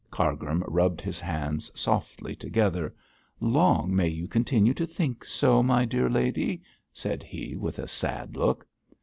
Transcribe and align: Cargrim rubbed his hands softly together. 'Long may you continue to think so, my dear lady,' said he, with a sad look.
Cargrim 0.09 0.63
rubbed 0.67 0.99
his 1.01 1.19
hands 1.19 1.71
softly 1.79 2.35
together. 2.35 2.91
'Long 3.39 3.95
may 3.95 4.07
you 4.07 4.27
continue 4.27 4.73
to 4.73 4.87
think 4.87 5.23
so, 5.23 5.61
my 5.61 5.85
dear 5.85 6.09
lady,' 6.09 6.63
said 6.91 7.21
he, 7.21 7.55
with 7.55 7.77
a 7.77 7.87
sad 7.87 8.35
look. 8.35 8.65